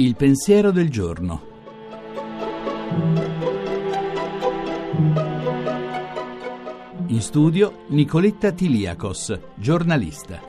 Il 0.00 0.16
pensiero 0.16 0.70
del 0.70 0.88
giorno. 0.88 1.48
In 7.08 7.20
studio 7.20 7.84
Nicoletta 7.88 8.50
Tiliakos, 8.52 9.38
giornalista. 9.56 10.40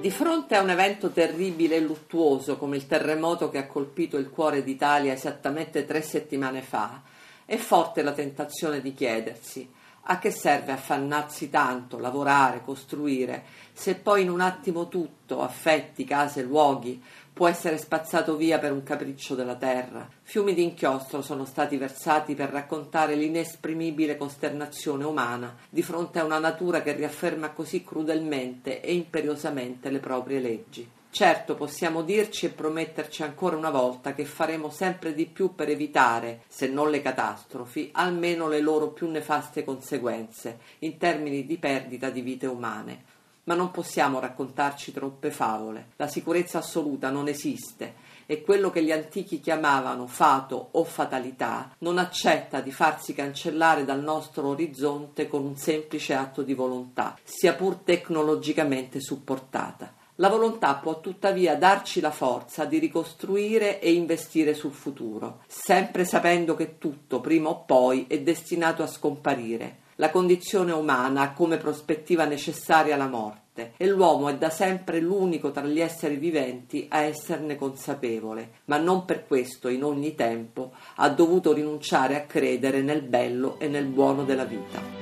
Di 0.00 0.10
fronte 0.10 0.56
a 0.56 0.62
un 0.62 0.70
evento 0.70 1.10
terribile 1.10 1.76
e 1.76 1.80
luttuoso 1.80 2.56
come 2.56 2.76
il 2.76 2.86
terremoto 2.86 3.50
che 3.50 3.58
ha 3.58 3.66
colpito 3.66 4.16
il 4.16 4.30
cuore 4.30 4.64
d'Italia 4.64 5.12
esattamente 5.12 5.84
tre 5.84 6.00
settimane 6.00 6.62
fa, 6.62 7.02
è 7.44 7.56
forte 7.56 8.02
la 8.02 8.12
tentazione 8.12 8.80
di 8.80 8.94
chiedersi 8.94 9.80
a 10.04 10.18
che 10.18 10.30
serve 10.30 10.72
affannarsi 10.72 11.48
tanto, 11.48 11.98
lavorare, 11.98 12.62
costruire, 12.64 13.44
se 13.72 13.94
poi 13.94 14.22
in 14.22 14.30
un 14.30 14.40
attimo 14.40 14.88
tutto, 14.88 15.42
affetti, 15.42 16.04
case, 16.04 16.42
luoghi, 16.42 17.02
può 17.32 17.48
essere 17.48 17.78
spazzato 17.78 18.36
via 18.36 18.58
per 18.58 18.72
un 18.72 18.82
capriccio 18.82 19.34
della 19.34 19.54
terra. 19.54 20.08
Fiumi 20.22 20.54
di 20.54 20.62
inchiostro 20.62 21.22
sono 21.22 21.44
stati 21.44 21.76
versati 21.76 22.34
per 22.34 22.50
raccontare 22.50 23.14
l'inesprimibile 23.14 24.16
costernazione 24.16 25.04
umana 25.04 25.56
di 25.68 25.82
fronte 25.82 26.18
a 26.18 26.24
una 26.24 26.38
natura 26.38 26.82
che 26.82 26.92
riafferma 26.92 27.50
così 27.50 27.82
crudelmente 27.82 28.80
e 28.80 28.94
imperiosamente 28.94 29.90
le 29.90 30.00
proprie 30.00 30.40
leggi. 30.40 31.00
Certo 31.14 31.56
possiamo 31.56 32.00
dirci 32.00 32.46
e 32.46 32.48
prometterci 32.48 33.22
ancora 33.22 33.54
una 33.54 33.68
volta 33.68 34.14
che 34.14 34.24
faremo 34.24 34.70
sempre 34.70 35.12
di 35.12 35.26
più 35.26 35.54
per 35.54 35.68
evitare, 35.68 36.44
se 36.48 36.68
non 36.68 36.88
le 36.88 37.02
catastrofi, 37.02 37.90
almeno 37.92 38.48
le 38.48 38.62
loro 38.62 38.88
più 38.92 39.10
nefaste 39.10 39.62
conseguenze, 39.62 40.60
in 40.78 40.96
termini 40.96 41.44
di 41.44 41.58
perdita 41.58 42.08
di 42.08 42.22
vite 42.22 42.46
umane. 42.46 43.04
Ma 43.44 43.54
non 43.54 43.70
possiamo 43.70 44.20
raccontarci 44.20 44.90
troppe 44.90 45.30
favole. 45.30 45.88
La 45.96 46.08
sicurezza 46.08 46.56
assoluta 46.56 47.10
non 47.10 47.28
esiste 47.28 47.92
e 48.24 48.40
quello 48.40 48.70
che 48.70 48.82
gli 48.82 48.90
antichi 48.90 49.38
chiamavano 49.38 50.06
fato 50.06 50.68
o 50.70 50.82
fatalità 50.82 51.74
non 51.80 51.98
accetta 51.98 52.62
di 52.62 52.72
farsi 52.72 53.12
cancellare 53.12 53.84
dal 53.84 54.02
nostro 54.02 54.48
orizzonte 54.48 55.28
con 55.28 55.44
un 55.44 55.58
semplice 55.58 56.14
atto 56.14 56.40
di 56.40 56.54
volontà, 56.54 57.18
sia 57.22 57.52
pur 57.52 57.80
tecnologicamente 57.84 58.98
supportata. 58.98 59.91
La 60.22 60.28
volontà 60.28 60.76
può 60.76 61.00
tuttavia 61.00 61.56
darci 61.56 62.00
la 62.00 62.12
forza 62.12 62.64
di 62.64 62.78
ricostruire 62.78 63.80
e 63.80 63.92
investire 63.92 64.54
sul 64.54 64.70
futuro, 64.70 65.40
sempre 65.48 66.04
sapendo 66.04 66.54
che 66.54 66.78
tutto, 66.78 67.20
prima 67.20 67.48
o 67.48 67.64
poi, 67.64 68.06
è 68.06 68.20
destinato 68.20 68.84
a 68.84 68.86
scomparire. 68.86 69.78
La 69.96 70.10
condizione 70.10 70.70
umana 70.70 71.22
ha 71.22 71.32
come 71.32 71.56
prospettiva 71.56 72.24
necessaria 72.24 72.96
la 72.96 73.08
morte 73.08 73.72
e 73.76 73.88
l'uomo 73.88 74.28
è 74.28 74.36
da 74.36 74.48
sempre 74.48 75.00
l'unico 75.00 75.50
tra 75.50 75.64
gli 75.64 75.80
esseri 75.80 76.14
viventi 76.14 76.86
a 76.88 77.00
esserne 77.00 77.56
consapevole, 77.56 78.60
ma 78.66 78.76
non 78.76 79.04
per 79.04 79.26
questo 79.26 79.66
in 79.66 79.82
ogni 79.82 80.14
tempo 80.14 80.70
ha 80.96 81.08
dovuto 81.08 81.52
rinunciare 81.52 82.14
a 82.14 82.26
credere 82.26 82.80
nel 82.80 83.02
bello 83.02 83.58
e 83.58 83.66
nel 83.66 83.86
buono 83.86 84.22
della 84.22 84.44
vita. 84.44 85.01